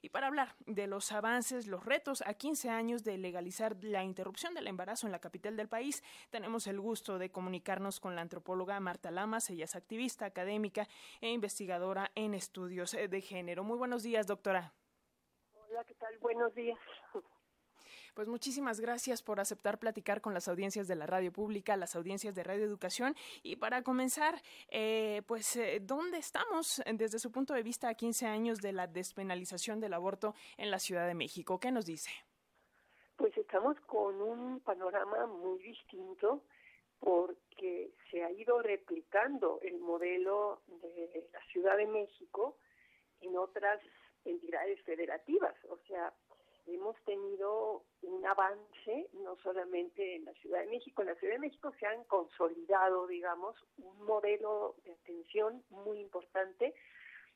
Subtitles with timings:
[0.00, 4.54] Y para hablar de los avances, los retos a 15 años de legalizar la interrupción
[4.54, 8.78] del embarazo en la capital del país, tenemos el gusto de comunicarnos con la antropóloga
[8.78, 9.50] Marta Lamas.
[9.50, 10.88] Ella es activista, académica
[11.20, 13.64] e investigadora en estudios de género.
[13.64, 14.72] Muy buenos días, doctora.
[15.54, 16.16] Hola, ¿qué tal?
[16.20, 16.78] Buenos días.
[18.18, 22.34] Pues muchísimas gracias por aceptar platicar con las audiencias de la radio pública, las audiencias
[22.34, 23.14] de Radio Educación.
[23.44, 24.34] Y para comenzar,
[24.70, 28.88] eh, pues, eh, ¿dónde estamos desde su punto de vista a 15 años de la
[28.88, 31.60] despenalización del aborto en la Ciudad de México?
[31.60, 32.10] ¿Qué nos dice?
[33.14, 36.42] Pues estamos con un panorama muy distinto
[36.98, 42.56] porque se ha ido replicando el modelo de la Ciudad de México
[43.20, 43.80] en otras
[44.24, 45.54] entidades federativas.
[45.70, 46.12] O sea,
[46.74, 51.40] hemos tenido un avance, no solamente en la Ciudad de México, en la Ciudad de
[51.40, 56.74] México se han consolidado, digamos, un modelo de atención muy importante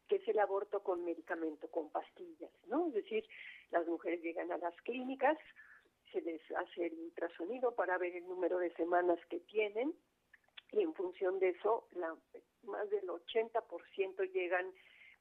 [0.09, 2.89] que es el aborto con medicamento, con pastillas, ¿no?
[2.89, 3.27] Es decir,
[3.71, 5.39] las mujeres llegan a las clínicas,
[6.13, 9.95] se les hace el ultrasonido para ver el número de semanas que tienen
[10.73, 12.15] y en función de eso, la,
[12.65, 14.73] más del 80% llegan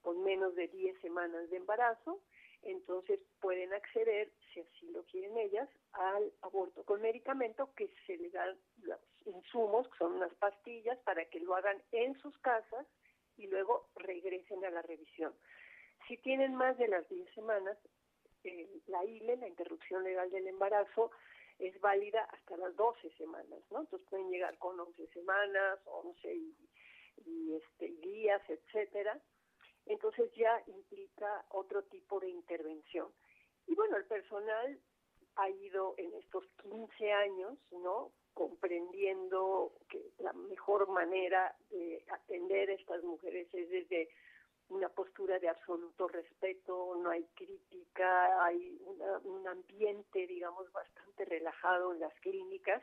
[0.02, 2.22] con menos de 10 semanas de embarazo
[2.64, 8.32] entonces pueden acceder, si así lo quieren ellas, al aborto con medicamento que se les
[8.32, 12.86] dan los insumos, que son unas pastillas, para que lo hagan en sus casas
[13.38, 15.34] y luego regresen a la revisión.
[16.08, 17.78] Si tienen más de las 10 semanas,
[18.88, 21.12] la ILE, la interrupción legal del embarazo,
[21.60, 23.82] es válida hasta las 12 semanas, ¿no?
[23.82, 26.56] Entonces pueden llegar con 11 semanas, 11 y,
[27.26, 29.22] y este, días, etcétera,
[29.86, 33.08] entonces ya implica otro tipo de intervención.
[33.68, 34.80] Y bueno, el personal
[35.36, 38.12] ha ido en estos 15 años, ¿no?
[38.34, 44.10] comprendiendo que la mejor manera de atender a estas mujeres es desde
[44.70, 48.80] una postura de absoluto respeto, no hay crítica, hay
[49.26, 52.82] un ambiente, digamos, bastante relajado en las clínicas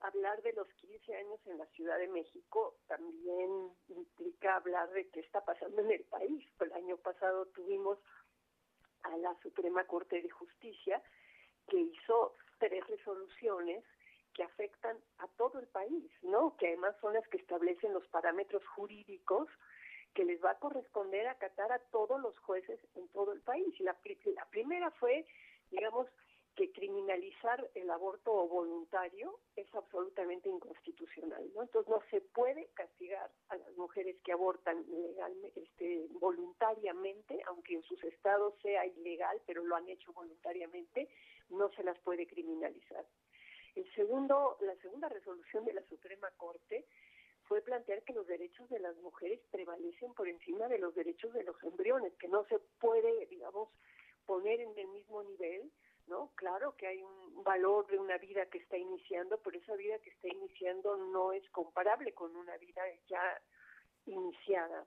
[0.00, 5.20] hablar de los 15 años en la Ciudad de México también implica hablar de qué
[5.20, 6.46] está pasando en el país.
[6.60, 7.98] El año pasado tuvimos
[9.02, 11.02] a la Suprema Corte de Justicia
[11.68, 13.84] que hizo tres resoluciones
[14.34, 16.56] que afectan a todo el país, ¿no?
[16.56, 19.48] Que además son las que establecen los parámetros jurídicos
[20.14, 23.68] que les va a corresponder acatar a todos los jueces en todo el país.
[23.78, 23.96] Y la,
[24.34, 25.26] la primera fue,
[25.70, 26.06] digamos,
[26.58, 31.62] que criminalizar el aborto voluntario es absolutamente inconstitucional, ¿no?
[31.62, 37.84] Entonces no se puede castigar a las mujeres que abortan legalmente, este, voluntariamente, aunque en
[37.84, 41.08] sus estados sea ilegal, pero lo han hecho voluntariamente,
[41.50, 43.06] no se las puede criminalizar.
[43.76, 46.86] El segundo, la segunda resolución de la Suprema Corte
[47.44, 51.44] fue plantear que los derechos de las mujeres prevalecen por encima de los derechos de
[51.44, 53.68] los embriones, que no se puede, digamos,
[54.26, 55.70] poner en el mismo nivel
[56.08, 56.32] ¿no?
[56.34, 60.10] Claro que hay un valor de una vida que está iniciando, pero esa vida que
[60.10, 63.40] está iniciando no es comparable con una vida ya
[64.06, 64.86] iniciada.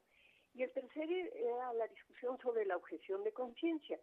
[0.54, 4.00] Y el tercer era la discusión sobre la objeción de conciencia,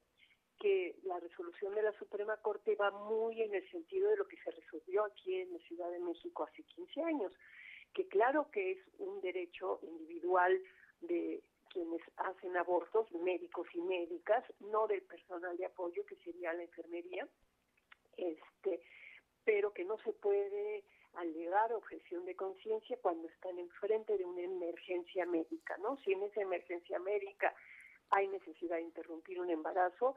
[0.59, 4.39] que la resolución de la Suprema Corte va muy en el sentido de lo que
[4.39, 7.33] se resolvió aquí en la Ciudad de México hace 15 años,
[7.93, 10.61] que claro que es un derecho individual
[11.01, 11.43] de
[11.79, 17.29] quienes hacen abortos, médicos y médicas, no del personal de apoyo que sería la enfermería,
[18.17, 18.83] este,
[19.45, 20.83] pero que no se puede
[21.15, 25.99] alegar objeción de conciencia cuando están enfrente de una emergencia médica, ¿no?
[25.99, 27.55] Si en esa emergencia médica
[28.11, 30.17] hay necesidad de interrumpir un embarazo,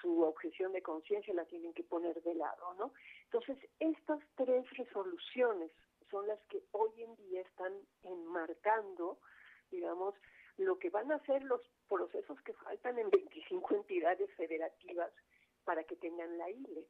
[0.00, 2.94] su objeción de conciencia la tienen que poner de lado, ¿no?
[3.24, 5.70] Entonces, estas tres resoluciones
[6.10, 9.18] son las que hoy en día están enmarcando,
[9.70, 10.14] digamos,
[10.58, 15.10] lo que van a ser los procesos que faltan en 25 entidades federativas
[15.64, 16.86] para que tengan la ILE.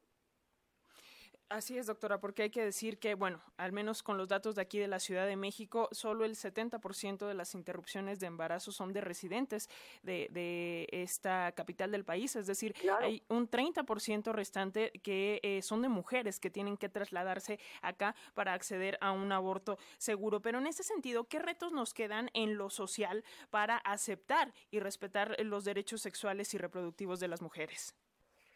[1.50, 4.62] Así es, doctora, porque hay que decir que, bueno, al menos con los datos de
[4.62, 8.94] aquí de la Ciudad de México, solo el 70% de las interrupciones de embarazo son
[8.94, 9.68] de residentes
[10.02, 15.82] de, de esta capital del país, es decir, hay un 30% restante que eh, son
[15.82, 20.40] de mujeres que tienen que trasladarse acá para acceder a un aborto seguro.
[20.40, 25.36] Pero en ese sentido, ¿qué retos nos quedan en lo social para aceptar y respetar
[25.44, 27.94] los derechos sexuales y reproductivos de las mujeres?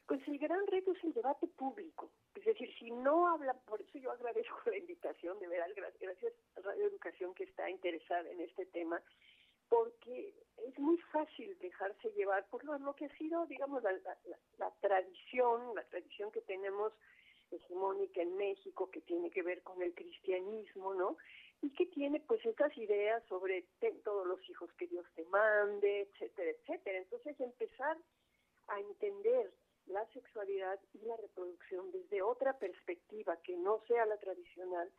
[0.08, 3.98] Pues el gran reto es el debate público es decir, si no habla, por eso
[3.98, 5.68] yo agradezco la invitación, de verdad,
[6.00, 9.02] gracias a Radio Educación que está interesada en este tema,
[9.68, 10.34] porque
[10.66, 16.30] es muy fácil dejarse llevar por lo, que ha sido, digamos, la, tradición, la tradición
[16.30, 16.92] que tenemos
[17.50, 21.16] hegemónica en México, que tiene que ver con el cristianismo, ¿no?
[21.60, 23.66] y que tiene pues estas ideas sobre
[24.04, 26.98] todos los hijos que Dios te mande, etcétera, etcétera.
[26.98, 27.98] Entonces empezar
[28.68, 29.50] a entender
[29.88, 34.90] la sexualidad y la reproducción desde otra perspectiva que no sea la tradicional,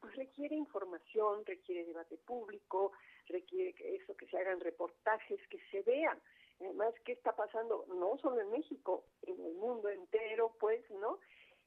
[0.00, 2.92] pues requiere información, requiere debate público,
[3.26, 6.20] requiere que eso, que se hagan reportajes, que se vean.
[6.60, 7.84] Además, ¿qué está pasando?
[7.88, 11.18] No solo en México, en el mundo entero, pues, ¿no?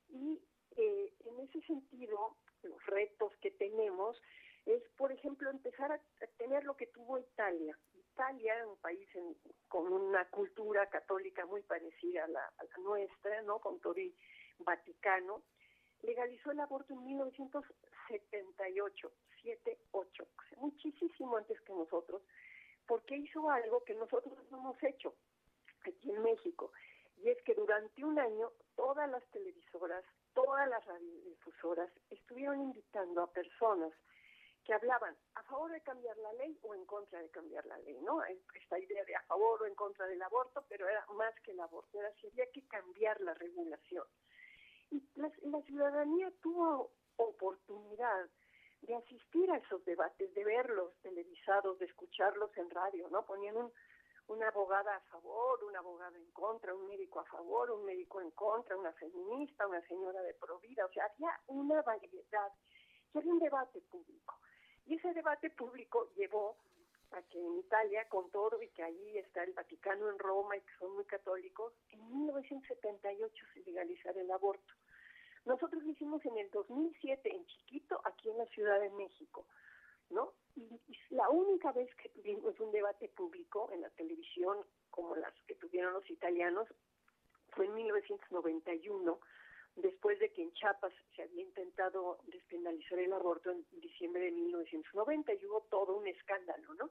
[0.09, 0.39] Y
[0.77, 4.21] eh, en ese sentido, los retos que tenemos
[4.65, 5.99] es, por ejemplo, empezar a,
[6.37, 7.77] tener lo que tuvo Italia.
[8.21, 9.09] Italia, un país
[9.67, 13.57] con una cultura católica muy parecida a la, nuestra, ¿no?
[13.57, 14.13] Con todo el
[14.59, 15.41] Vaticano,
[16.03, 20.27] legalizó el aborto en 1978, 78,
[20.57, 22.21] muchísimo antes que nosotros,
[22.85, 25.15] porque hizo algo que nosotros no hemos hecho
[25.83, 26.71] aquí en México,
[27.17, 33.31] y es que durante un año todas las televisoras, todas las radiodifusoras estuvieron invitando a
[33.31, 33.91] personas
[34.73, 38.23] hablaban a favor de cambiar la ley o en contra de cambiar la ley, ¿no?
[38.23, 41.59] Esta idea de a favor o en contra del aborto, pero era más que el
[41.59, 44.05] aborto, era si había que cambiar la regulación.
[44.89, 48.29] Y la, la ciudadanía tuvo oportunidad
[48.81, 53.25] de asistir a esos debates, de verlos televisados, de escucharlos en radio, ¿no?
[53.25, 53.71] Ponían un,
[54.27, 58.31] una abogada a favor, una abogada en contra, un médico a favor, un médico en
[58.31, 62.51] contra, una feminista, una señora de provida, o sea, había una variedad
[63.13, 64.39] y había un debate público.
[64.85, 66.57] Y ese debate público llevó
[67.11, 70.61] a que en Italia, con todo y que ahí está el Vaticano en Roma y
[70.61, 74.73] que son muy católicos, en 1978 se legalizara el aborto.
[75.45, 79.45] Nosotros lo hicimos en el 2007 en Chiquito, aquí en la Ciudad de México,
[80.09, 80.33] ¿no?
[80.55, 80.79] Y,
[81.09, 84.57] la única vez que tuvimos un debate público en la televisión,
[84.89, 86.67] como las que tuvieron los italianos,
[87.49, 89.19] fue en 1991,
[89.75, 95.33] después de que en Chiapas se había intentado despenalizar el aborto en diciembre de 1990
[95.33, 96.89] y hubo todo un escándalo, ¿no?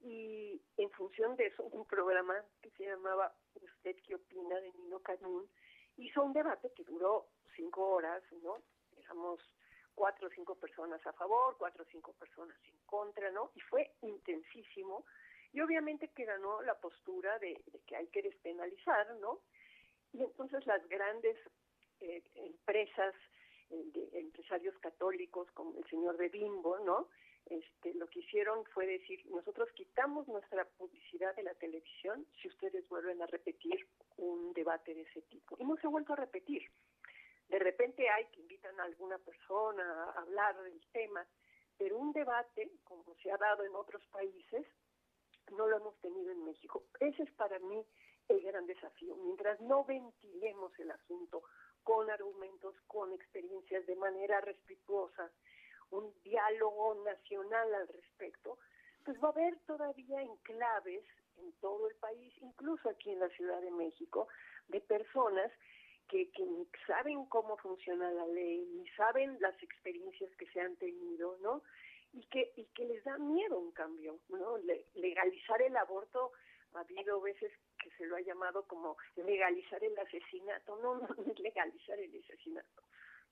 [0.00, 4.60] Y en función de eso, un programa que se llamaba ¿Usted qué opina?
[4.60, 5.48] de Nino Canún
[5.96, 8.58] hizo un debate que duró cinco horas, ¿no?
[8.98, 9.40] Éramos
[9.94, 13.50] cuatro o cinco personas a favor, cuatro o cinco personas en contra, ¿no?
[13.54, 15.04] Y fue intensísimo.
[15.52, 19.40] Y obviamente que ganó la postura de, que hay que despenalizar, ¿no?
[20.12, 21.36] Y entonces las grandes
[22.00, 23.14] eh, empresas,
[23.70, 27.08] eh, de empresarios católicos como el señor de Bimbo, ¿no?
[27.46, 32.88] Este, lo que hicieron fue decir, nosotros quitamos nuestra publicidad de la televisión si ustedes
[32.88, 35.56] vuelven a repetir un debate de ese tipo.
[35.60, 36.68] Y no se ha vuelto a repetir.
[37.48, 41.24] De repente hay que invitan a alguna persona a hablar del tema,
[41.78, 44.66] pero un debate, como se ha dado en otros países,
[45.52, 46.84] no lo hemos tenido en México.
[46.98, 47.84] Ese es para mí
[48.28, 49.14] el gran desafío.
[49.16, 51.44] Mientras no ventilemos el asunto
[51.86, 55.30] con argumentos, con experiencias de manera respetuosa,
[55.92, 58.58] un diálogo nacional al respecto,
[59.04, 61.04] pues va a haber todavía enclaves
[61.36, 64.26] en todo el país, incluso aquí en la Ciudad de México,
[64.66, 65.52] de personas
[66.08, 70.74] que, que ni saben cómo funciona la ley, ni saben las experiencias que se han
[70.78, 71.62] tenido, ¿no?
[72.14, 74.58] Y que, y que les da miedo un cambio, ¿no?
[74.94, 76.32] legalizar el aborto,
[76.74, 77.52] ha habido veces
[77.86, 82.18] que se lo ha llamado como legalizar el asesinato, no, no, no es legalizar el
[82.18, 82.82] asesinato,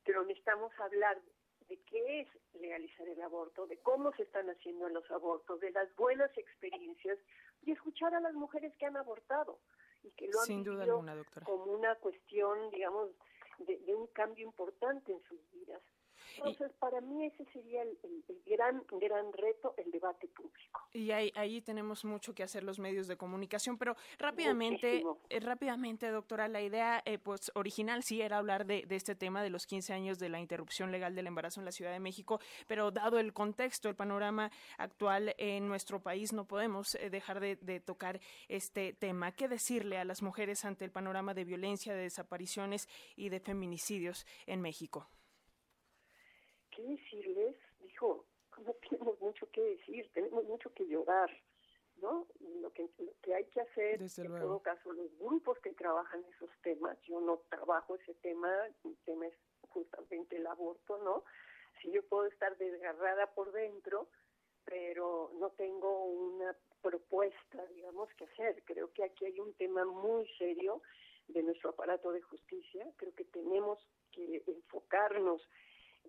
[0.04, 1.20] pero necesitamos hablar
[1.68, 2.28] de qué es
[2.60, 7.18] legalizar el aborto, de cómo se están haciendo los abortos, de las buenas experiencias
[7.62, 9.58] y escuchar a las mujeres que han abortado
[10.02, 11.46] y que lo han duda alguna, doctora.
[11.46, 13.11] como una cuestión, digamos,
[13.58, 15.82] de, de un cambio importante en sus vidas.
[16.37, 17.99] Entonces, para mí ese sería el,
[18.47, 20.81] gran, gran reto, el debate público.
[20.93, 26.09] Y ahí, ahí tenemos mucho que hacer los medios de comunicación, pero rápidamente, eh, rápidamente,
[26.09, 29.67] doctora, la idea eh, pues original sí era hablar de, de, este tema de los
[29.67, 33.19] 15 años de la interrupción legal del embarazo en la Ciudad de México, pero dado
[33.19, 38.21] el contexto, el panorama actual en nuestro país, no podemos eh, dejar de, de tocar
[38.49, 39.33] este tema.
[39.33, 44.26] ¿Qué decirle a las mujeres ante el panorama de violencia, de desapariciones y de feminicidios
[44.47, 45.09] en México?
[46.75, 47.57] ¿Qué decirles?
[47.81, 48.26] Dijo,
[48.59, 51.31] no tenemos mucho que decir, tenemos mucho que llorar,
[51.97, 52.26] ¿no?
[52.61, 56.50] Lo que, lo que hay que hacer, en todo caso, los grupos que trabajan esos
[56.62, 58.50] temas, yo no trabajo ese tema,
[58.83, 59.35] mi tema es
[59.69, 61.25] justamente el aborto, ¿no?
[61.81, 64.09] Si yo puedo estar desgarrada por dentro,
[64.64, 68.62] pero no tengo una propuesta, digamos, que hacer.
[68.64, 70.83] Creo que aquí hay un tema muy serio
[71.28, 72.87] de nuestro aparato de justicia.
[72.97, 73.78] Creo que tenemos
[74.12, 75.43] que enfocarnos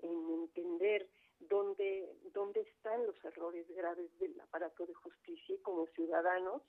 [0.05, 1.07] en entender
[1.39, 6.61] dónde, dónde están los errores graves del aparato de justicia y como ciudadanos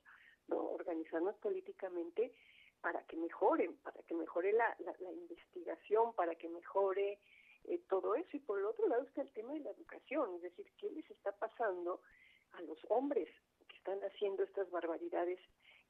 [0.49, 0.59] ¿no?
[0.71, 2.33] organizarnos políticamente
[2.81, 7.19] para que mejoren, para que mejore la, la, investigación, para que mejore
[7.65, 8.37] eh, todo eso.
[8.37, 11.11] Y por el otro lado está el tema de la educación, es decir, ¿qué les
[11.11, 12.01] está pasando
[12.53, 13.29] a los hombres
[13.69, 15.41] que están haciendo estas barbaridades?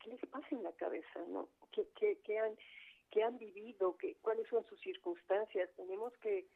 [0.03, 1.21] ¿Qué les pasa en la cabeza?
[1.29, 1.49] ¿no?
[1.73, 2.57] ¿Qué, qué, qué han,
[3.11, 3.97] qué han vivido?
[3.99, 5.69] ¿Qué, ¿Cuáles son sus circunstancias?
[5.76, 6.47] Tenemos que,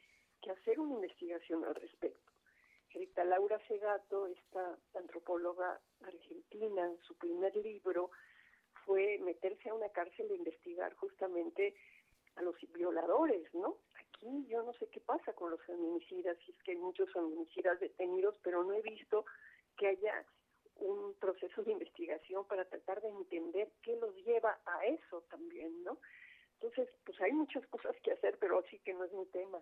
[0.41, 2.33] que hacer una investigación al respecto.
[2.93, 8.11] Rita Laura Segato, esta antropóloga argentina, su primer libro
[8.85, 11.75] fue meterse a una cárcel e investigar justamente
[12.37, 13.79] a los violadores, ¿no?
[13.95, 17.79] Aquí yo no sé qué pasa con los feminicidas, si es que hay muchos feminicidas
[17.79, 19.25] detenidos, pero no he visto
[19.77, 20.27] que haya
[20.77, 25.99] un proceso de investigación para tratar de entender qué los lleva a eso también, ¿no?
[26.55, 29.61] Entonces, pues hay muchas cosas que hacer, pero sí que no es mi tema.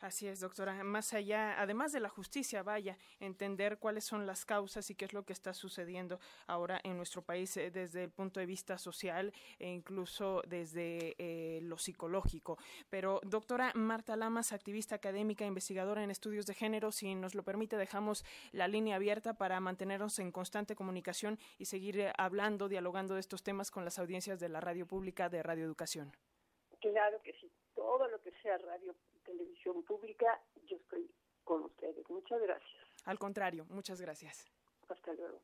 [0.00, 0.84] Así es, doctora.
[0.84, 5.12] Más allá, además de la justicia, vaya, entender cuáles son las causas y qué es
[5.14, 9.32] lo que está sucediendo ahora en nuestro país eh, desde el punto de vista social
[9.58, 12.58] e incluso desde eh, lo psicológico.
[12.90, 17.76] Pero, doctora Marta Lamas, activista académica, investigadora en estudios de género, si nos lo permite,
[17.76, 23.20] dejamos la línea abierta para mantenernos en constante comunicación y seguir eh, hablando, dialogando de
[23.20, 26.12] estos temas con las audiencias de la radio pública de Radio Educación.
[26.80, 28.94] Claro que sí, todo lo que sea radio
[29.36, 31.10] televisión pública, yo estoy
[31.44, 32.08] con ustedes.
[32.08, 32.82] Muchas gracias.
[33.04, 34.46] Al contrario, muchas gracias.
[34.88, 35.40] Hasta luego.